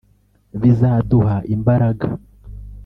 [0.61, 2.07] bizaduha imbaraga